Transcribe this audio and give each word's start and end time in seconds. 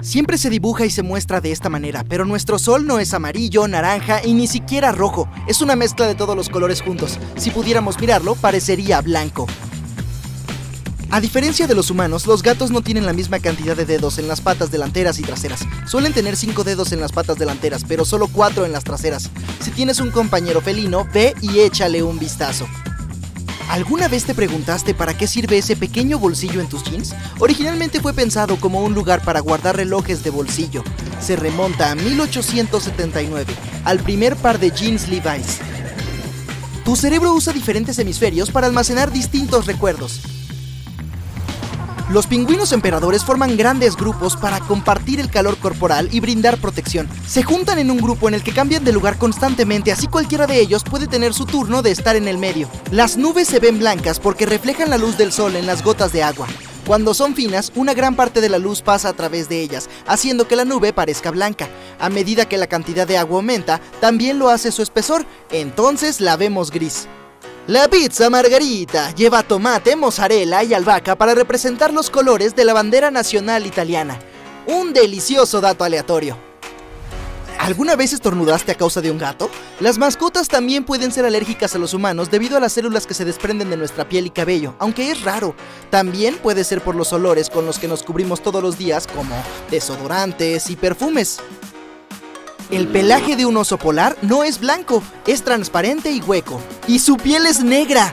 Siempre 0.00 0.38
se 0.38 0.48
dibuja 0.48 0.86
y 0.86 0.90
se 0.90 1.02
muestra 1.02 1.40
de 1.40 1.50
esta 1.50 1.68
manera, 1.68 2.04
pero 2.08 2.24
nuestro 2.24 2.60
sol 2.60 2.86
no 2.86 3.00
es 3.00 3.14
amarillo, 3.14 3.66
naranja 3.66 4.24
y 4.24 4.32
ni 4.32 4.46
siquiera 4.46 4.92
rojo. 4.92 5.28
Es 5.48 5.60
una 5.60 5.74
mezcla 5.74 6.06
de 6.06 6.14
todos 6.14 6.36
los 6.36 6.48
colores 6.48 6.82
juntos. 6.82 7.18
Si 7.36 7.50
pudiéramos 7.50 7.98
mirarlo, 7.98 8.36
parecería 8.36 9.00
blanco. 9.00 9.48
A 11.10 11.20
diferencia 11.20 11.66
de 11.66 11.74
los 11.74 11.90
humanos, 11.90 12.28
los 12.28 12.44
gatos 12.44 12.70
no 12.70 12.80
tienen 12.80 13.06
la 13.06 13.12
misma 13.12 13.40
cantidad 13.40 13.76
de 13.76 13.86
dedos 13.86 14.18
en 14.18 14.28
las 14.28 14.40
patas 14.40 14.70
delanteras 14.70 15.18
y 15.18 15.22
traseras. 15.22 15.66
Suelen 15.88 16.12
tener 16.12 16.36
5 16.36 16.62
dedos 16.62 16.92
en 16.92 17.00
las 17.00 17.10
patas 17.10 17.36
delanteras, 17.36 17.82
pero 17.82 18.04
solo 18.04 18.28
4 18.28 18.66
en 18.66 18.70
las 18.70 18.84
traseras. 18.84 19.30
Si 19.58 19.72
tienes 19.72 19.98
un 19.98 20.12
compañero 20.12 20.60
felino, 20.60 21.08
ve 21.12 21.34
y 21.40 21.58
échale 21.58 22.04
un 22.04 22.20
vistazo. 22.20 22.68
¿Alguna 23.68 24.08
vez 24.08 24.24
te 24.24 24.34
preguntaste 24.34 24.94
para 24.94 25.16
qué 25.16 25.26
sirve 25.26 25.58
ese 25.58 25.76
pequeño 25.76 26.18
bolsillo 26.18 26.62
en 26.62 26.68
tus 26.68 26.82
jeans? 26.84 27.14
Originalmente 27.38 28.00
fue 28.00 28.14
pensado 28.14 28.56
como 28.58 28.82
un 28.82 28.94
lugar 28.94 29.22
para 29.22 29.40
guardar 29.40 29.76
relojes 29.76 30.24
de 30.24 30.30
bolsillo. 30.30 30.82
Se 31.20 31.36
remonta 31.36 31.90
a 31.90 31.94
1879, 31.94 33.52
al 33.84 33.98
primer 34.00 34.36
par 34.36 34.58
de 34.58 34.70
jeans 34.70 35.08
Levi's. 35.08 35.58
Tu 36.82 36.96
cerebro 36.96 37.34
usa 37.34 37.52
diferentes 37.52 37.98
hemisferios 37.98 38.50
para 38.50 38.66
almacenar 38.66 39.12
distintos 39.12 39.66
recuerdos. 39.66 40.22
Los 42.10 42.26
pingüinos 42.26 42.72
emperadores 42.72 43.22
forman 43.22 43.58
grandes 43.58 43.94
grupos 43.94 44.34
para 44.34 44.60
compartir 44.60 45.20
el 45.20 45.30
calor 45.30 45.58
corporal 45.58 46.08
y 46.10 46.20
brindar 46.20 46.56
protección. 46.56 47.06
Se 47.26 47.42
juntan 47.42 47.78
en 47.78 47.90
un 47.90 47.98
grupo 47.98 48.28
en 48.28 48.34
el 48.34 48.42
que 48.42 48.54
cambian 48.54 48.82
de 48.82 48.92
lugar 48.92 49.18
constantemente, 49.18 49.92
así 49.92 50.06
cualquiera 50.06 50.46
de 50.46 50.58
ellos 50.58 50.84
puede 50.84 51.06
tener 51.06 51.34
su 51.34 51.44
turno 51.44 51.82
de 51.82 51.90
estar 51.90 52.16
en 52.16 52.26
el 52.26 52.38
medio. 52.38 52.70
Las 52.90 53.18
nubes 53.18 53.46
se 53.46 53.58
ven 53.58 53.78
blancas 53.78 54.20
porque 54.20 54.46
reflejan 54.46 54.88
la 54.88 54.96
luz 54.96 55.18
del 55.18 55.32
sol 55.32 55.54
en 55.54 55.66
las 55.66 55.84
gotas 55.84 56.10
de 56.12 56.22
agua. 56.22 56.46
Cuando 56.86 57.12
son 57.12 57.34
finas, 57.34 57.72
una 57.74 57.92
gran 57.92 58.16
parte 58.16 58.40
de 58.40 58.48
la 58.48 58.56
luz 58.56 58.80
pasa 58.80 59.10
a 59.10 59.12
través 59.12 59.50
de 59.50 59.60
ellas, 59.60 59.90
haciendo 60.06 60.48
que 60.48 60.56
la 60.56 60.64
nube 60.64 60.94
parezca 60.94 61.30
blanca. 61.30 61.68
A 62.00 62.08
medida 62.08 62.48
que 62.48 62.56
la 62.56 62.68
cantidad 62.68 63.06
de 63.06 63.18
agua 63.18 63.36
aumenta, 63.36 63.82
también 64.00 64.38
lo 64.38 64.48
hace 64.48 64.72
su 64.72 64.80
espesor, 64.80 65.26
entonces 65.50 66.22
la 66.22 66.38
vemos 66.38 66.70
gris. 66.70 67.06
La 67.68 67.86
pizza 67.86 68.30
margarita 68.30 69.14
lleva 69.14 69.42
tomate, 69.42 69.94
mozzarella 69.94 70.62
y 70.62 70.72
albahaca 70.72 71.16
para 71.16 71.34
representar 71.34 71.92
los 71.92 72.08
colores 72.08 72.56
de 72.56 72.64
la 72.64 72.72
bandera 72.72 73.10
nacional 73.10 73.66
italiana. 73.66 74.18
Un 74.66 74.94
delicioso 74.94 75.60
dato 75.60 75.84
aleatorio. 75.84 76.38
¿Alguna 77.58 77.94
vez 77.94 78.14
estornudaste 78.14 78.72
a 78.72 78.74
causa 78.74 79.02
de 79.02 79.10
un 79.10 79.18
gato? 79.18 79.50
Las 79.80 79.98
mascotas 79.98 80.48
también 80.48 80.84
pueden 80.84 81.12
ser 81.12 81.26
alérgicas 81.26 81.74
a 81.74 81.78
los 81.78 81.92
humanos 81.92 82.30
debido 82.30 82.56
a 82.56 82.60
las 82.60 82.72
células 82.72 83.06
que 83.06 83.12
se 83.12 83.26
desprenden 83.26 83.68
de 83.68 83.76
nuestra 83.76 84.08
piel 84.08 84.24
y 84.24 84.30
cabello, 84.30 84.74
aunque 84.78 85.10
es 85.10 85.22
raro. 85.22 85.54
También 85.90 86.36
puede 86.36 86.64
ser 86.64 86.80
por 86.80 86.94
los 86.94 87.12
olores 87.12 87.50
con 87.50 87.66
los 87.66 87.78
que 87.78 87.86
nos 87.86 88.02
cubrimos 88.02 88.42
todos 88.42 88.62
los 88.62 88.78
días, 88.78 89.06
como 89.06 89.34
desodorantes 89.70 90.70
y 90.70 90.76
perfumes. 90.76 91.38
El 92.70 92.86
pelaje 92.86 93.34
de 93.34 93.46
un 93.46 93.56
oso 93.56 93.78
polar 93.78 94.14
no 94.20 94.44
es 94.44 94.60
blanco, 94.60 95.02
es 95.26 95.42
transparente 95.42 96.10
y 96.10 96.20
hueco. 96.20 96.60
Y 96.86 96.98
su 96.98 97.16
piel 97.16 97.46
es 97.46 97.64
negra. 97.64 98.12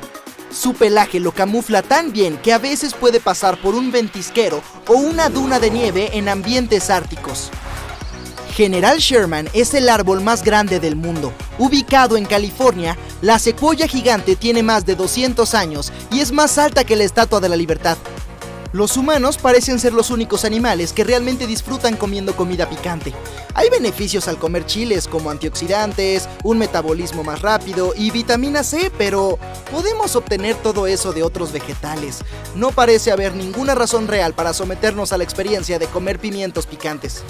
Su 0.49 0.73
pelaje 0.73 1.19
lo 1.19 1.33
camufla 1.33 1.81
tan 1.81 2.13
bien 2.13 2.37
que 2.37 2.53
a 2.53 2.57
veces 2.57 2.93
puede 2.93 3.19
pasar 3.19 3.59
por 3.59 3.75
un 3.75 3.91
ventisquero 3.91 4.61
o 4.87 4.93
una 4.93 5.27
duna 5.27 5.59
de 5.59 5.71
nieve 5.71 6.17
en 6.17 6.29
ambientes 6.29 6.89
árticos. 6.89 7.51
General 8.53 8.97
Sherman 8.99 9.49
es 9.51 9.73
el 9.73 9.89
árbol 9.89 10.21
más 10.21 10.41
grande 10.41 10.79
del 10.79 10.95
mundo. 10.95 11.33
Ubicado 11.59 12.15
en 12.15 12.23
California, 12.23 12.97
la 13.21 13.39
secuoya 13.39 13.89
gigante 13.89 14.37
tiene 14.37 14.63
más 14.63 14.85
de 14.85 14.95
200 14.95 15.53
años 15.53 15.91
y 16.09 16.21
es 16.21 16.31
más 16.31 16.57
alta 16.57 16.85
que 16.85 16.95
la 16.95 17.03
Estatua 17.03 17.41
de 17.41 17.49
la 17.49 17.57
Libertad. 17.57 17.97
Los 18.75 18.97
humanos 18.97 19.37
parecen 19.37 19.79
ser 19.79 19.93
los 19.93 20.09
únicos 20.09 20.43
animales 20.43 20.91
que 20.91 21.05
realmente 21.05 21.47
disfrutan 21.47 21.95
comiendo 21.95 22.35
comida 22.35 22.69
picante. 22.69 23.13
Hay 23.53 23.69
beneficios 23.69 24.27
al 24.27 24.37
comer 24.37 24.65
chiles 24.65 25.07
como 25.07 25.29
antioxidantes, 25.29 26.27
un 26.43 26.57
metabolismo 26.57 27.23
más 27.23 27.41
rápido 27.41 27.93
y 27.95 28.11
vitamina 28.11 28.63
C, 28.63 28.91
pero 28.97 29.39
podemos 29.71 30.17
obtener 30.17 30.57
todo 30.57 30.87
eso 30.87 31.13
de 31.13 31.23
otros 31.23 31.53
vegetales. 31.53 32.19
No 32.53 32.71
parece 32.71 33.13
haber 33.13 33.33
ninguna 33.33 33.75
razón 33.75 34.09
real 34.09 34.33
para 34.33 34.51
someternos 34.51 35.13
a 35.13 35.17
la 35.17 35.23
experiencia 35.23 35.79
de 35.79 35.87
comer 35.87 36.19
pimientos 36.19 36.65
picantes. 36.65 37.23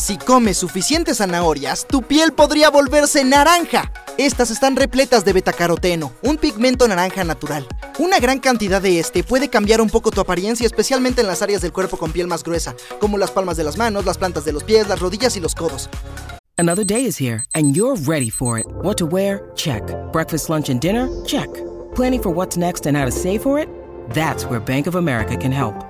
Si 0.00 0.16
comes 0.16 0.56
suficientes 0.56 1.18
zanahorias, 1.18 1.86
tu 1.86 2.00
piel 2.00 2.32
podría 2.32 2.70
volverse 2.70 3.22
naranja. 3.22 3.92
Estas 4.16 4.50
están 4.50 4.74
repletas 4.74 5.26
de 5.26 5.34
betacaroteno, 5.34 6.14
un 6.22 6.38
pigmento 6.38 6.88
naranja 6.88 7.22
natural. 7.22 7.68
Una 7.98 8.18
gran 8.18 8.40
cantidad 8.40 8.80
de 8.80 8.98
este 8.98 9.22
puede 9.22 9.50
cambiar 9.50 9.82
un 9.82 9.90
poco 9.90 10.10
tu 10.10 10.22
apariencia, 10.22 10.64
especialmente 10.64 11.20
en 11.20 11.26
las 11.26 11.42
áreas 11.42 11.60
del 11.60 11.74
cuerpo 11.74 11.98
con 11.98 12.12
piel 12.12 12.28
más 12.28 12.42
gruesa, 12.42 12.74
como 12.98 13.18
las 13.18 13.30
palmas 13.30 13.58
de 13.58 13.64
las 13.64 13.76
manos, 13.76 14.06
las 14.06 14.16
plantas 14.16 14.46
de 14.46 14.54
los 14.54 14.64
pies, 14.64 14.88
las 14.88 15.00
rodillas 15.00 15.36
y 15.36 15.40
los 15.40 15.54
codos. 15.54 15.90
Another 16.56 16.84
day 16.84 17.04
is 17.04 17.20
here 17.20 17.44
and 17.54 17.76
you're 17.76 18.00
ready 18.06 18.30
for 18.30 18.58
it. 18.58 18.64
What 18.82 18.96
to 18.96 19.06
wear? 19.06 19.50
Check. 19.54 19.82
Breakfast, 20.14 20.48
lunch 20.48 20.70
and 20.70 20.80
dinner? 20.80 21.10
Check. 21.26 21.50
Planning 21.94 22.22
for 22.22 22.34
what's 22.34 22.56
next 22.56 22.86
and 22.86 22.96
how 22.96 23.04
to 23.04 23.12
save 23.12 23.42
for 23.42 23.58
it? 23.60 23.68
That's 24.14 24.46
where 24.46 24.60
Bank 24.60 24.86
of 24.86 24.94
America 24.94 25.36
can 25.36 25.52
help. 25.52 25.89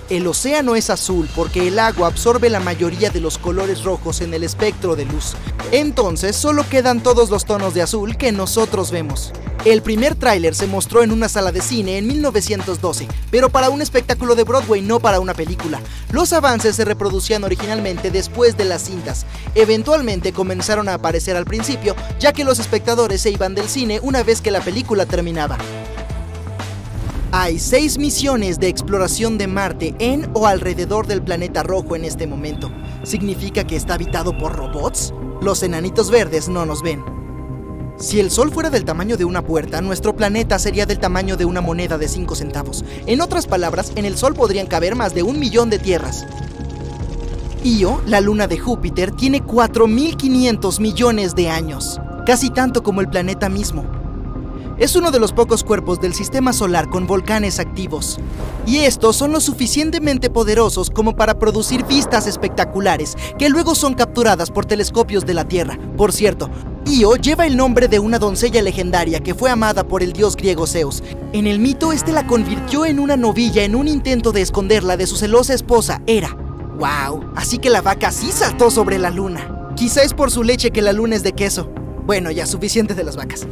El 0.09 0.27
océano 0.27 0.75
es 0.75 0.89
azul 0.89 1.29
porque 1.35 1.67
el 1.67 1.79
agua 1.79 2.07
absorbe 2.07 2.49
la 2.49 2.59
mayoría 2.59 3.09
de 3.09 3.21
los 3.21 3.37
colores 3.37 3.83
rojos 3.83 4.21
en 4.21 4.33
el 4.33 4.43
espectro 4.43 4.95
de 4.95 5.05
luz. 5.05 5.35
Entonces 5.71 6.35
solo 6.35 6.67
quedan 6.67 7.01
todos 7.01 7.29
los 7.29 7.45
tonos 7.45 7.73
de 7.73 7.81
azul 7.81 8.17
que 8.17 8.31
nosotros 8.31 8.91
vemos. 8.91 9.31
El 9.63 9.83
primer 9.83 10.15
tráiler 10.15 10.55
se 10.55 10.65
mostró 10.65 11.03
en 11.03 11.11
una 11.11 11.29
sala 11.29 11.51
de 11.51 11.61
cine 11.61 11.99
en 11.99 12.07
1912, 12.07 13.07
pero 13.29 13.49
para 13.49 13.69
un 13.69 13.81
espectáculo 13.81 14.33
de 14.33 14.43
Broadway, 14.43 14.81
no 14.81 14.99
para 14.99 15.19
una 15.19 15.35
película. 15.35 15.79
Los 16.11 16.33
avances 16.33 16.75
se 16.75 16.83
reproducían 16.83 17.43
originalmente 17.43 18.09
después 18.09 18.57
de 18.57 18.65
las 18.65 18.83
cintas. 18.83 19.27
Eventualmente 19.53 20.33
comenzaron 20.33 20.89
a 20.89 20.95
aparecer 20.95 21.37
al 21.37 21.45
principio, 21.45 21.95
ya 22.19 22.33
que 22.33 22.43
los 22.43 22.57
espectadores 22.57 23.21
se 23.21 23.29
iban 23.29 23.53
del 23.53 23.69
cine 23.69 23.99
una 24.01 24.23
vez 24.23 24.41
que 24.41 24.49
la 24.49 24.61
película 24.61 25.05
terminaba. 25.05 25.59
Hay 27.33 27.59
seis 27.59 27.97
misiones 27.97 28.59
de 28.59 28.67
exploración 28.67 29.37
de 29.37 29.47
Marte 29.47 29.95
en 29.99 30.29
o 30.33 30.47
alrededor 30.47 31.07
del 31.07 31.21
planeta 31.21 31.63
rojo 31.63 31.95
en 31.95 32.03
este 32.03 32.27
momento. 32.27 32.69
¿Significa 33.03 33.65
que 33.65 33.77
está 33.77 33.93
habitado 33.93 34.37
por 34.37 34.53
robots? 34.53 35.13
Los 35.41 35.63
enanitos 35.63 36.11
verdes 36.11 36.49
no 36.49 36.65
nos 36.65 36.81
ven. 36.81 37.01
Si 37.97 38.19
el 38.19 38.31
Sol 38.31 38.51
fuera 38.51 38.69
del 38.69 38.83
tamaño 38.83 39.15
de 39.15 39.23
una 39.23 39.45
puerta, 39.45 39.79
nuestro 39.79 40.13
planeta 40.13 40.59
sería 40.59 40.85
del 40.85 40.99
tamaño 40.99 41.37
de 41.37 41.45
una 41.45 41.61
moneda 41.61 41.97
de 41.97 42.09
5 42.09 42.35
centavos. 42.35 42.83
En 43.05 43.21
otras 43.21 43.47
palabras, 43.47 43.93
en 43.95 44.03
el 44.03 44.17
Sol 44.17 44.33
podrían 44.33 44.67
caber 44.67 44.97
más 44.97 45.15
de 45.15 45.23
un 45.23 45.39
millón 45.39 45.69
de 45.69 45.79
tierras. 45.79 46.25
Io, 47.63 48.01
la 48.07 48.19
luna 48.19 48.47
de 48.47 48.57
Júpiter, 48.57 49.11
tiene 49.11 49.41
4.500 49.41 50.81
millones 50.81 51.33
de 51.33 51.49
años, 51.49 52.01
casi 52.25 52.49
tanto 52.49 52.83
como 52.83 52.99
el 52.99 53.07
planeta 53.07 53.47
mismo. 53.47 54.00
Es 54.81 54.95
uno 54.95 55.11
de 55.11 55.19
los 55.19 55.31
pocos 55.31 55.63
cuerpos 55.63 56.01
del 56.01 56.15
sistema 56.15 56.53
solar 56.53 56.89
con 56.89 57.05
volcanes 57.05 57.59
activos. 57.59 58.17
Y 58.65 58.77
estos 58.79 59.15
son 59.15 59.31
lo 59.31 59.39
suficientemente 59.39 60.31
poderosos 60.31 60.89
como 60.89 61.15
para 61.15 61.37
producir 61.37 61.85
vistas 61.85 62.25
espectaculares, 62.25 63.15
que 63.37 63.49
luego 63.49 63.75
son 63.75 63.93
capturadas 63.93 64.49
por 64.49 64.65
telescopios 64.65 65.23
de 65.23 65.35
la 65.35 65.47
Tierra. 65.47 65.77
Por 65.97 66.11
cierto, 66.11 66.49
Io 66.87 67.15
lleva 67.15 67.45
el 67.45 67.57
nombre 67.57 67.87
de 67.87 67.99
una 67.99 68.17
doncella 68.17 68.63
legendaria 68.63 69.19
que 69.19 69.35
fue 69.35 69.51
amada 69.51 69.87
por 69.87 70.01
el 70.01 70.13
dios 70.13 70.35
griego 70.35 70.65
Zeus. 70.65 71.03
En 71.31 71.45
el 71.45 71.59
mito, 71.59 71.91
este 71.91 72.11
la 72.11 72.25
convirtió 72.25 72.87
en 72.87 72.99
una 72.99 73.17
novilla 73.17 73.63
en 73.63 73.75
un 73.75 73.87
intento 73.87 74.31
de 74.31 74.41
esconderla 74.41 74.97
de 74.97 75.05
su 75.05 75.15
celosa 75.15 75.53
esposa, 75.53 76.01
Hera. 76.07 76.35
¡Wow! 76.79 77.33
Así 77.35 77.59
que 77.59 77.69
la 77.69 77.83
vaca 77.83 78.11
sí 78.11 78.31
saltó 78.31 78.71
sobre 78.71 78.97
la 78.97 79.11
luna. 79.11 79.73
Quizá 79.75 80.01
es 80.01 80.15
por 80.15 80.31
su 80.31 80.43
leche 80.43 80.71
que 80.71 80.81
la 80.81 80.91
luna 80.91 81.15
es 81.15 81.21
de 81.21 81.33
queso. 81.33 81.69
Bueno, 82.07 82.31
ya 82.31 82.47
suficiente 82.47 82.95
de 82.95 83.03
las 83.03 83.15
vacas. 83.15 83.45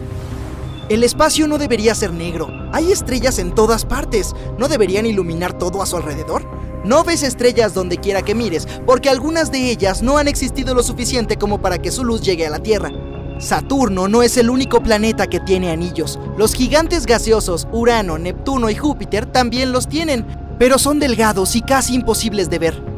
El 0.90 1.04
espacio 1.04 1.48
no 1.48 1.60
debería 1.60 1.94
ser 1.94 2.12
negro. 2.12 2.50
Hay 2.74 2.92
estrellas 2.92 3.38
en 3.38 3.54
todas 3.54 3.86
partes. 3.86 4.34
¿No 4.58 4.68
deberían 4.68 5.06
iluminar 5.06 5.56
todo 5.56 5.84
a 5.84 5.86
su 5.86 5.96
alrededor? 5.98 6.50
No 6.84 7.04
ves 7.04 7.22
estrellas 7.22 7.76
donde 7.76 7.98
quiera 7.98 8.24
que 8.24 8.34
mires, 8.34 8.68
porque 8.88 9.08
algunas 9.08 9.52
de 9.52 9.70
ellas 9.70 10.02
no 10.02 10.18
han 10.18 10.28
existido 10.28 10.74
lo 10.74 10.82
suficiente 10.82 11.38
como 11.38 11.62
para 11.62 11.78
que 11.78 11.92
su 11.92 12.04
luz 12.04 12.22
llegue 12.22 12.48
a 12.48 12.50
la 12.50 12.64
Tierra. 12.64 12.90
Saturno 13.38 14.08
no 14.08 14.24
es 14.24 14.36
el 14.38 14.50
único 14.50 14.82
planeta 14.82 15.28
que 15.28 15.40
tiene 15.40 15.70
anillos. 15.70 16.18
Los 16.38 16.56
gigantes 16.56 17.06
gaseosos, 17.06 17.68
Urano, 17.72 18.18
Neptuno 18.18 18.72
y 18.72 18.76
Júpiter 18.76 19.28
también 19.28 19.72
los 19.72 19.88
tienen, 19.88 20.26
pero 20.58 20.80
son 20.80 20.98
delgados 20.98 21.56
y 21.56 21.62
casi 21.62 21.94
imposibles 21.94 22.50
de 22.50 22.58
ver. 22.58 22.89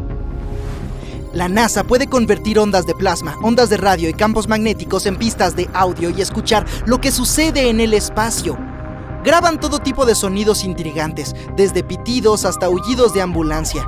La 1.33 1.48
NASA 1.48 1.86
puede 1.86 2.07
convertir 2.07 2.60
ondas 2.60 2.86
de 2.86 2.94
plasma, 2.94 3.38
ondas 3.42 3.69
de 3.69 3.78
radio 3.78 4.10
y 4.10 4.13
campos 4.13 4.50
magnéticos 4.50 5.06
en 5.06 5.16
pistas 5.16 5.56
de 5.56 5.69
audio 5.74 6.10
y 6.10 6.22
escuchar 6.22 6.66
lo 6.86 7.00
que 7.00 7.10
sucede 7.10 7.69
en 7.69 7.80
el 7.80 7.94
espacio. 7.94 8.57
Graban 9.24 9.57
todo 9.57 9.80
tipo 9.80 10.06
de 10.06 10.13
sonidos 10.13 10.66
intrigantes, 10.66 11.33
desde 11.56 11.83
pitidos 11.83 12.44
hasta 12.44 12.66
aullidos 12.66 13.13
de 13.13 13.22
ambulancia. 13.22 13.88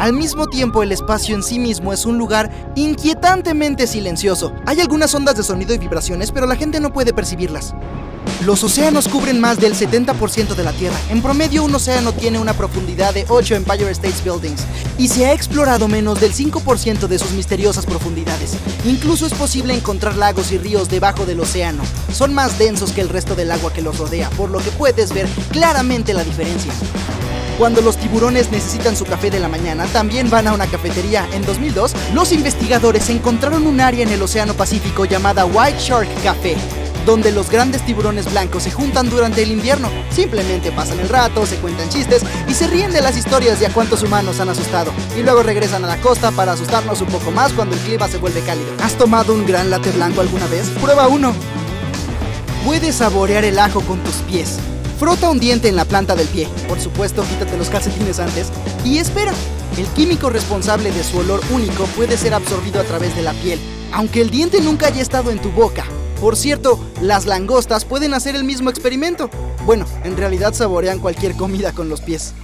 Al 0.00 0.14
mismo 0.14 0.46
tiempo, 0.46 0.82
el 0.82 0.90
espacio 0.90 1.36
en 1.36 1.44
sí 1.44 1.60
mismo 1.60 1.92
es 1.92 2.06
un 2.06 2.18
lugar 2.18 2.50
inquietantemente 2.74 3.86
silencioso. 3.86 4.52
Hay 4.66 4.80
algunas 4.80 5.14
ondas 5.14 5.36
de 5.36 5.44
sonido 5.44 5.72
y 5.72 5.78
vibraciones, 5.78 6.32
pero 6.32 6.46
la 6.46 6.56
gente 6.56 6.80
no 6.80 6.92
puede 6.92 7.12
percibirlas. 7.12 7.72
Los 8.44 8.64
océanos 8.64 9.06
cubren 9.06 9.38
más 9.38 9.60
del 9.60 9.74
70% 9.74 10.54
de 10.54 10.64
la 10.64 10.72
Tierra. 10.72 10.96
En 11.10 11.20
promedio, 11.20 11.62
un 11.62 11.74
océano 11.74 12.14
tiene 12.14 12.38
una 12.38 12.54
profundidad 12.54 13.12
de 13.12 13.26
8 13.28 13.54
Empire 13.54 13.90
State 13.90 14.22
Buildings 14.24 14.62
y 14.96 15.08
se 15.08 15.26
ha 15.26 15.34
explorado 15.34 15.88
menos 15.88 16.20
del 16.20 16.32
5% 16.32 17.06
de 17.06 17.18
sus 17.18 17.32
misteriosas 17.32 17.84
profundidades. 17.84 18.52
Incluso 18.86 19.26
es 19.26 19.34
posible 19.34 19.74
encontrar 19.74 20.16
lagos 20.16 20.52
y 20.52 20.58
ríos 20.58 20.88
debajo 20.88 21.26
del 21.26 21.40
océano. 21.40 21.82
Son 22.14 22.32
más 22.32 22.58
densos 22.58 22.92
que 22.92 23.02
el 23.02 23.10
resto 23.10 23.34
del 23.34 23.50
agua 23.50 23.74
que 23.74 23.82
los 23.82 23.98
rodea, 23.98 24.30
por 24.30 24.50
lo 24.50 24.58
que 24.58 24.70
puedes 24.70 25.12
ver 25.12 25.28
claramente 25.50 26.14
la 26.14 26.24
diferencia. 26.24 26.72
Cuando 27.58 27.82
los 27.82 27.98
tiburones 27.98 28.50
necesitan 28.50 28.96
su 28.96 29.04
café 29.04 29.30
de 29.30 29.38
la 29.38 29.48
mañana, 29.48 29.84
también 29.88 30.30
van 30.30 30.48
a 30.48 30.54
una 30.54 30.66
cafetería. 30.66 31.28
En 31.34 31.44
2002, 31.44 31.92
los 32.14 32.32
investigadores 32.32 33.10
encontraron 33.10 33.66
un 33.66 33.82
área 33.82 34.02
en 34.02 34.10
el 34.10 34.22
Océano 34.22 34.54
Pacífico 34.54 35.04
llamada 35.04 35.44
White 35.44 35.78
Shark 35.78 36.08
Café, 36.22 36.56
donde 37.06 37.32
los 37.32 37.50
grandes 37.50 37.84
tiburones 37.84 38.30
blancos 38.30 38.64
se 38.64 38.70
juntan 38.70 39.08
durante 39.08 39.42
el 39.42 39.50
invierno. 39.50 39.88
Simplemente 40.10 40.72
pasan 40.72 41.00
el 41.00 41.08
rato, 41.08 41.46
se 41.46 41.56
cuentan 41.56 41.88
chistes 41.88 42.22
y 42.48 42.54
se 42.54 42.66
ríen 42.66 42.92
de 42.92 43.00
las 43.00 43.16
historias 43.16 43.60
de 43.60 43.66
a 43.66 43.72
cuántos 43.72 44.02
humanos 44.02 44.40
han 44.40 44.48
asustado. 44.48 44.92
Y 45.16 45.22
luego 45.22 45.42
regresan 45.42 45.84
a 45.84 45.88
la 45.88 46.00
costa 46.00 46.30
para 46.30 46.52
asustarnos 46.52 47.00
un 47.00 47.08
poco 47.08 47.30
más 47.30 47.52
cuando 47.52 47.74
el 47.74 47.80
clima 47.82 48.08
se 48.08 48.18
vuelve 48.18 48.40
cálido. 48.40 48.68
¿Has 48.82 48.94
tomado 48.94 49.34
un 49.34 49.46
gran 49.46 49.70
latte 49.70 49.90
blanco 49.90 50.20
alguna 50.20 50.46
vez? 50.46 50.68
Prueba 50.80 51.08
uno. 51.08 51.32
Puedes 52.64 52.96
saborear 52.96 53.44
el 53.44 53.58
ajo 53.58 53.80
con 53.80 53.98
tus 54.04 54.16
pies. 54.16 54.58
Frota 54.98 55.30
un 55.30 55.40
diente 55.40 55.68
en 55.68 55.76
la 55.76 55.86
planta 55.86 56.14
del 56.14 56.28
pie. 56.28 56.46
Por 56.68 56.78
supuesto, 56.78 57.22
quítate 57.22 57.56
los 57.56 57.70
calcetines 57.70 58.20
antes. 58.20 58.48
Y 58.84 58.98
espera. 58.98 59.32
El 59.78 59.86
químico 59.86 60.28
responsable 60.28 60.90
de 60.90 61.02
su 61.04 61.18
olor 61.18 61.40
único 61.50 61.84
puede 61.96 62.18
ser 62.18 62.34
absorbido 62.34 62.80
a 62.80 62.84
través 62.84 63.14
de 63.16 63.22
la 63.22 63.32
piel, 63.32 63.58
aunque 63.92 64.20
el 64.20 64.28
diente 64.28 64.60
nunca 64.60 64.88
haya 64.88 65.00
estado 65.00 65.30
en 65.30 65.38
tu 65.38 65.50
boca. 65.52 65.84
Por 66.20 66.36
cierto, 66.36 66.78
las 67.00 67.24
langostas 67.24 67.86
pueden 67.86 68.12
hacer 68.12 68.36
el 68.36 68.44
mismo 68.44 68.68
experimento. 68.68 69.30
Bueno, 69.64 69.86
en 70.04 70.18
realidad 70.18 70.52
saborean 70.52 70.98
cualquier 70.98 71.34
comida 71.34 71.72
con 71.72 71.88
los 71.88 72.02
pies. 72.02 72.34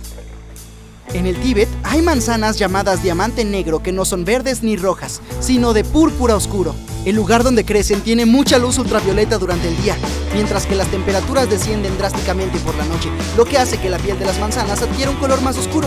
En 1.13 1.27
el 1.27 1.39
Tíbet 1.41 1.69
hay 1.83 2.01
manzanas 2.01 2.59
llamadas 2.59 3.03
diamante 3.03 3.45
negro 3.45 3.83
que 3.83 3.93
no 3.93 4.05
son 4.05 4.25
verdes 4.25 4.63
ni 4.63 4.77
rojas, 4.77 5.21
sino 5.41 5.75
de 5.75 5.85
púrpura 5.85 6.37
oscuro. 6.37 6.75
El 7.05 7.17
lugar 7.17 7.45
donde 7.45 7.65
crecen 7.65 8.01
tiene 8.01 8.27
mucha 8.27 8.59
luz 8.59 8.79
ultravioleta 8.79 9.39
durante 9.39 9.69
el 9.69 9.77
día, 9.83 9.97
mientras 10.35 10.67
que 10.67 10.75
las 10.75 10.89
temperaturas 10.89 11.49
descienden 11.49 11.97
drásticamente 11.99 12.59
por 12.61 12.75
la 12.77 12.85
noche, 12.87 13.11
lo 13.37 13.45
que 13.45 13.59
hace 13.59 13.79
que 13.79 13.91
la 13.91 13.99
piel 13.99 14.19
de 14.19 14.25
las 14.25 14.41
manzanas 14.41 14.83
adquiera 14.83 15.11
un 15.11 15.19
color 15.19 15.41
más 15.43 15.57
oscuro. 15.59 15.87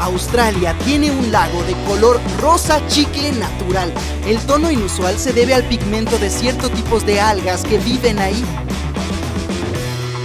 Australia 0.00 0.76
tiene 0.84 1.10
un 1.10 1.32
lago 1.32 1.62
de 1.64 1.74
color 1.86 2.20
rosa 2.40 2.80
chicle 2.88 3.32
natural. 3.32 3.92
El 4.26 4.38
tono 4.40 4.70
inusual 4.70 5.18
se 5.18 5.32
debe 5.32 5.54
al 5.54 5.64
pigmento 5.64 6.18
de 6.18 6.30
ciertos 6.30 6.70
tipos 6.72 7.06
de 7.06 7.20
algas 7.20 7.64
que 7.64 7.78
viven 7.78 8.18
ahí. 8.18 8.44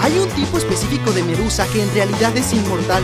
Hay 0.02 0.18
un 0.18 0.30
tipo 0.30 0.58
específico 0.58 1.12
de 1.12 1.24
medusa 1.24 1.66
que 1.68 1.82
en 1.82 1.94
realidad 1.94 2.36
es 2.36 2.52
inmortal. 2.54 3.04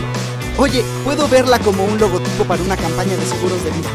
Oye, 0.58 0.84
puedo 1.04 1.28
verla 1.28 1.58
como 1.60 1.84
un 1.84 1.98
logotipo 1.98 2.44
para 2.44 2.62
una 2.62 2.76
campaña 2.76 3.16
de 3.16 3.24
seguros 3.24 3.62
de 3.64 3.70
vida. 3.70 3.88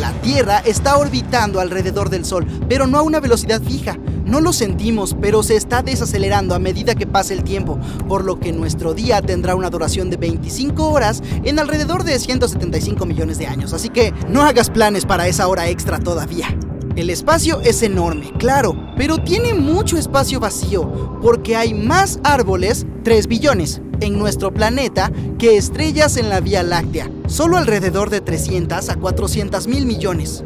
La 0.00 0.12
Tierra 0.20 0.58
está 0.64 0.96
orbitando 0.96 1.60
alrededor 1.60 2.10
del 2.10 2.24
Sol, 2.24 2.46
pero 2.68 2.86
no 2.86 2.98
a 2.98 3.02
una 3.02 3.20
velocidad 3.20 3.62
fija. 3.62 3.96
No 4.28 4.42
lo 4.42 4.52
sentimos, 4.52 5.16
pero 5.18 5.42
se 5.42 5.56
está 5.56 5.80
desacelerando 5.80 6.54
a 6.54 6.58
medida 6.58 6.94
que 6.94 7.06
pasa 7.06 7.32
el 7.32 7.44
tiempo, 7.44 7.78
por 8.08 8.24
lo 8.26 8.38
que 8.38 8.52
nuestro 8.52 8.92
día 8.92 9.22
tendrá 9.22 9.54
una 9.54 9.70
duración 9.70 10.10
de 10.10 10.18
25 10.18 10.90
horas 10.90 11.22
en 11.44 11.58
alrededor 11.58 12.04
de 12.04 12.18
175 12.18 13.06
millones 13.06 13.38
de 13.38 13.46
años. 13.46 13.72
Así 13.72 13.88
que 13.88 14.12
no 14.28 14.42
hagas 14.42 14.68
planes 14.68 15.06
para 15.06 15.28
esa 15.28 15.48
hora 15.48 15.70
extra 15.70 15.98
todavía. 15.98 16.54
El 16.94 17.08
espacio 17.08 17.62
es 17.62 17.82
enorme, 17.82 18.30
claro, 18.38 18.76
pero 18.98 19.16
tiene 19.16 19.54
mucho 19.54 19.96
espacio 19.96 20.40
vacío, 20.40 21.18
porque 21.22 21.56
hay 21.56 21.72
más 21.72 22.20
árboles, 22.22 22.86
3 23.04 23.28
billones, 23.28 23.80
en 24.00 24.18
nuestro 24.18 24.52
planeta 24.52 25.10
que 25.38 25.56
estrellas 25.56 26.18
en 26.18 26.28
la 26.28 26.40
Vía 26.40 26.62
Láctea, 26.62 27.10
solo 27.28 27.56
alrededor 27.56 28.10
de 28.10 28.20
300 28.20 28.90
a 28.90 28.96
400 28.96 29.68
mil 29.68 29.86
millones. 29.86 30.44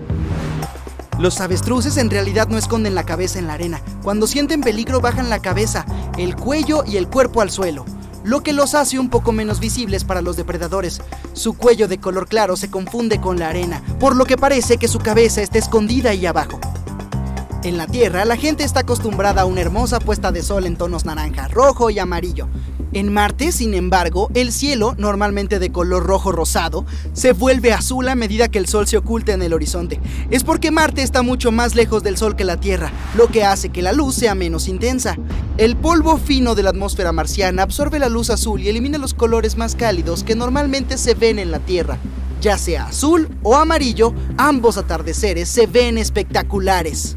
Los 1.18 1.40
avestruces 1.40 1.98
en 1.98 2.10
realidad 2.10 2.48
no 2.48 2.58
esconden 2.58 2.94
la 2.94 3.04
cabeza 3.04 3.38
en 3.38 3.46
la 3.46 3.54
arena. 3.54 3.82
Cuando 4.02 4.26
sienten 4.26 4.62
peligro 4.62 5.00
bajan 5.00 5.30
la 5.30 5.40
cabeza, 5.40 5.84
el 6.18 6.36
cuello 6.36 6.84
y 6.86 6.96
el 6.96 7.08
cuerpo 7.08 7.42
al 7.42 7.50
suelo, 7.50 7.84
lo 8.24 8.42
que 8.42 8.52
los 8.52 8.74
hace 8.74 8.98
un 8.98 9.10
poco 9.10 9.30
menos 9.30 9.60
visibles 9.60 10.04
para 10.04 10.22
los 10.22 10.36
depredadores. 10.36 11.00
Su 11.32 11.54
cuello 11.54 11.86
de 11.86 11.98
color 11.98 12.28
claro 12.28 12.56
se 12.56 12.70
confunde 12.70 13.20
con 13.20 13.38
la 13.38 13.48
arena, 13.48 13.82
por 14.00 14.16
lo 14.16 14.24
que 14.24 14.36
parece 14.36 14.78
que 14.78 14.88
su 14.88 14.98
cabeza 14.98 15.42
está 15.42 15.58
escondida 15.58 16.10
ahí 16.10 16.26
abajo. 16.26 16.58
En 17.62 17.76
la 17.76 17.86
Tierra, 17.86 18.24
la 18.24 18.36
gente 18.36 18.64
está 18.64 18.80
acostumbrada 18.80 19.42
a 19.42 19.44
una 19.44 19.60
hermosa 19.60 20.00
puesta 20.00 20.32
de 20.32 20.42
sol 20.42 20.66
en 20.66 20.76
tonos 20.76 21.04
naranja, 21.04 21.46
rojo 21.46 21.90
y 21.90 21.98
amarillo. 21.98 22.48
En 22.94 23.10
Marte, 23.10 23.52
sin 23.52 23.72
embargo, 23.72 24.30
el 24.34 24.52
cielo, 24.52 24.94
normalmente 24.98 25.58
de 25.58 25.72
color 25.72 26.04
rojo 26.04 26.30
rosado, 26.30 26.84
se 27.14 27.32
vuelve 27.32 27.72
azul 27.72 28.06
a 28.08 28.14
medida 28.14 28.48
que 28.48 28.58
el 28.58 28.66
Sol 28.66 28.86
se 28.86 28.98
oculta 28.98 29.32
en 29.32 29.40
el 29.40 29.54
horizonte. 29.54 29.98
Es 30.30 30.44
porque 30.44 30.70
Marte 30.70 31.02
está 31.02 31.22
mucho 31.22 31.52
más 31.52 31.74
lejos 31.74 32.02
del 32.02 32.18
Sol 32.18 32.36
que 32.36 32.44
la 32.44 32.58
Tierra, 32.58 32.92
lo 33.16 33.28
que 33.28 33.44
hace 33.44 33.70
que 33.70 33.80
la 33.80 33.92
luz 33.92 34.16
sea 34.16 34.34
menos 34.34 34.68
intensa. 34.68 35.16
El 35.56 35.76
polvo 35.76 36.18
fino 36.18 36.54
de 36.54 36.64
la 36.64 36.70
atmósfera 36.70 37.12
marciana 37.12 37.62
absorbe 37.62 37.98
la 37.98 38.10
luz 38.10 38.28
azul 38.28 38.60
y 38.60 38.68
elimina 38.68 38.98
los 38.98 39.14
colores 39.14 39.56
más 39.56 39.74
cálidos 39.74 40.22
que 40.22 40.36
normalmente 40.36 40.98
se 40.98 41.14
ven 41.14 41.38
en 41.38 41.50
la 41.50 41.60
Tierra. 41.60 41.96
Ya 42.42 42.58
sea 42.58 42.88
azul 42.88 43.28
o 43.42 43.56
amarillo, 43.56 44.12
ambos 44.36 44.76
atardeceres 44.76 45.48
se 45.48 45.66
ven 45.66 45.96
espectaculares. 45.96 47.16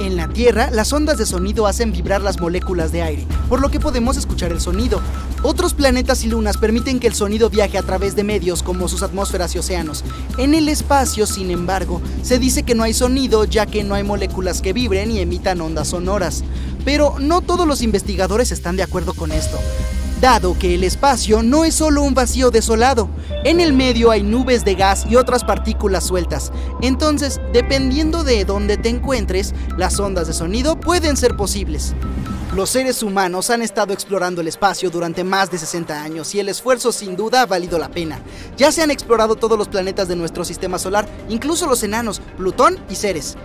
En 0.00 0.16
la 0.16 0.28
Tierra, 0.28 0.70
las 0.70 0.92
ondas 0.92 1.18
de 1.18 1.26
sonido 1.26 1.66
hacen 1.66 1.92
vibrar 1.92 2.22
las 2.22 2.40
moléculas 2.40 2.92
de 2.92 3.02
aire, 3.02 3.26
por 3.48 3.60
lo 3.60 3.70
que 3.70 3.80
podemos 3.80 4.16
escuchar 4.16 4.50
el 4.50 4.60
sonido. 4.60 5.00
Otros 5.42 5.74
planetas 5.74 6.24
y 6.24 6.28
lunas 6.28 6.56
permiten 6.56 6.98
que 6.98 7.06
el 7.06 7.14
sonido 7.14 7.50
viaje 7.50 7.78
a 7.78 7.82
través 7.82 8.16
de 8.16 8.24
medios 8.24 8.62
como 8.62 8.88
sus 8.88 9.02
atmósferas 9.02 9.54
y 9.54 9.58
océanos. 9.58 10.04
En 10.38 10.54
el 10.54 10.68
espacio, 10.68 11.26
sin 11.26 11.50
embargo, 11.50 12.00
se 12.22 12.38
dice 12.38 12.62
que 12.62 12.74
no 12.74 12.82
hay 12.82 12.94
sonido 12.94 13.44
ya 13.44 13.66
que 13.66 13.84
no 13.84 13.94
hay 13.94 14.02
moléculas 14.02 14.60
que 14.60 14.72
vibren 14.72 15.10
y 15.10 15.20
emitan 15.20 15.60
ondas 15.60 15.88
sonoras. 15.88 16.42
Pero 16.84 17.16
no 17.20 17.40
todos 17.40 17.66
los 17.66 17.82
investigadores 17.82 18.50
están 18.50 18.76
de 18.76 18.82
acuerdo 18.82 19.14
con 19.14 19.30
esto 19.30 19.58
dado 20.22 20.56
que 20.56 20.76
el 20.76 20.84
espacio 20.84 21.42
no 21.42 21.64
es 21.64 21.74
solo 21.74 22.00
un 22.04 22.14
vacío 22.14 22.52
desolado. 22.52 23.10
En 23.42 23.58
el 23.58 23.72
medio 23.72 24.12
hay 24.12 24.22
nubes 24.22 24.64
de 24.64 24.76
gas 24.76 25.04
y 25.10 25.16
otras 25.16 25.42
partículas 25.42 26.06
sueltas. 26.06 26.52
Entonces, 26.80 27.40
dependiendo 27.52 28.22
de 28.22 28.44
dónde 28.44 28.76
te 28.76 28.88
encuentres, 28.88 29.52
las 29.76 29.98
ondas 29.98 30.28
de 30.28 30.32
sonido 30.32 30.78
pueden 30.78 31.16
ser 31.16 31.36
posibles. 31.36 31.94
Los 32.54 32.70
seres 32.70 33.02
humanos 33.02 33.50
han 33.50 33.62
estado 33.62 33.92
explorando 33.92 34.40
el 34.40 34.46
espacio 34.46 34.90
durante 34.90 35.24
más 35.24 35.50
de 35.50 35.58
60 35.58 36.00
años 36.00 36.32
y 36.36 36.38
el 36.38 36.48
esfuerzo 36.48 36.92
sin 36.92 37.16
duda 37.16 37.42
ha 37.42 37.46
valido 37.46 37.76
la 37.76 37.88
pena. 37.88 38.20
Ya 38.56 38.70
se 38.70 38.80
han 38.80 38.92
explorado 38.92 39.34
todos 39.34 39.58
los 39.58 39.66
planetas 39.66 40.06
de 40.06 40.14
nuestro 40.14 40.44
sistema 40.44 40.78
solar, 40.78 41.08
incluso 41.30 41.66
los 41.66 41.82
enanos, 41.82 42.22
Plutón 42.36 42.78
y 42.88 42.94
Ceres. 42.94 43.36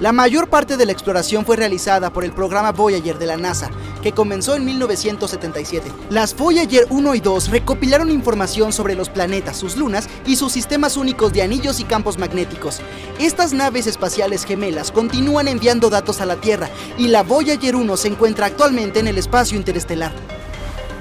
La 0.00 0.10
mayor 0.10 0.50
parte 0.50 0.76
de 0.76 0.86
la 0.86 0.92
exploración 0.92 1.46
fue 1.46 1.54
realizada 1.54 2.12
por 2.12 2.24
el 2.24 2.32
programa 2.32 2.72
Voyager 2.72 3.16
de 3.16 3.26
la 3.26 3.36
NASA, 3.36 3.70
que 4.02 4.10
comenzó 4.10 4.56
en 4.56 4.64
1977. 4.64 5.92
Las 6.10 6.36
Voyager 6.36 6.88
1 6.90 7.14
y 7.14 7.20
2 7.20 7.50
recopilaron 7.50 8.10
información 8.10 8.72
sobre 8.72 8.96
los 8.96 9.08
planetas, 9.08 9.56
sus 9.56 9.76
lunas 9.76 10.08
y 10.26 10.34
sus 10.34 10.50
sistemas 10.50 10.96
únicos 10.96 11.32
de 11.32 11.42
anillos 11.42 11.78
y 11.78 11.84
campos 11.84 12.18
magnéticos. 12.18 12.80
Estas 13.20 13.52
naves 13.52 13.86
espaciales 13.86 14.44
gemelas 14.44 14.90
continúan 14.90 15.46
enviando 15.46 15.90
datos 15.90 16.20
a 16.20 16.26
la 16.26 16.36
Tierra 16.36 16.68
y 16.98 17.06
la 17.06 17.22
Voyager 17.22 17.76
1 17.76 17.96
se 17.96 18.08
encuentra 18.08 18.46
actualmente 18.46 18.98
en 18.98 19.06
el 19.06 19.16
espacio 19.16 19.56
interestelar. 19.56 20.12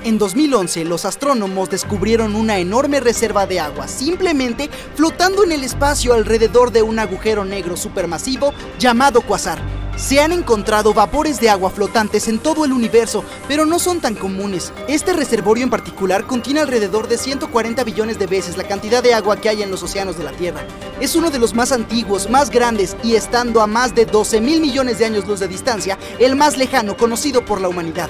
En 0.06 0.18
2011, 0.18 0.84
los 0.84 1.06
astrónomos 1.06 1.70
descubrieron 1.70 2.36
una 2.36 2.58
enorme 2.58 3.00
reserva 3.00 3.46
de 3.48 3.62
agua, 3.62 3.88
simplemente 3.88 4.70
flotando 4.96 5.46
en 5.46 5.54
el 5.54 5.64
espacio 5.64 6.14
alrededor 6.14 6.72
de 6.74 6.82
un 6.82 7.00
agujero 7.00 7.46
negro 7.46 7.78
supermasivo 7.78 8.54
llamado 8.78 9.22
Quasar. 9.22 9.62
Se 9.96 10.20
han 10.20 10.34
encontrado 10.34 10.94
vapores 10.94 11.40
de 11.40 11.50
agua 11.50 11.70
flotantes 11.70 12.28
en 12.28 12.40
todo 12.40 12.66
el 12.66 12.74
universo, 12.74 13.24
pero 13.48 13.66
no 13.66 13.80
son 13.80 14.02
tan 14.02 14.16
comunes. 14.16 14.74
Este 14.90 15.14
reservorio 15.14 15.64
en 15.64 15.70
particular 15.70 16.26
contiene 16.28 16.60
alrededor 16.60 17.08
de 17.08 17.18
140 17.18 17.84
billones 17.86 18.20
de 18.20 18.28
veces 18.28 18.58
la 18.58 18.68
cantidad 18.68 19.02
de 19.02 19.14
agua 19.14 19.38
que 19.38 19.48
hay 19.48 19.62
en 19.62 19.72
los 19.72 19.84
océanos 19.84 20.18
de 20.18 20.26
la 20.26 20.32
Tierra. 20.32 20.66
Es 21.00 21.16
uno 21.16 21.30
de 21.30 21.40
los 21.40 21.54
más 21.54 21.72
antiguos, 21.72 22.30
más 22.30 22.50
grandes 22.50 22.98
y 23.04 23.16
estando 23.16 23.62
a 23.62 23.68
más 23.68 23.96
de 23.96 24.06
12 24.06 24.42
mil 24.42 24.60
millones 24.60 25.00
de 25.00 25.06
años 25.06 25.28
luz 25.28 25.40
de 25.40 25.48
distancia, 25.48 25.98
el 26.20 26.36
más 26.36 26.58
lejano 26.58 26.98
conocido 26.98 27.46
por 27.46 27.62
la 27.62 27.70
humanidad. 27.70 28.10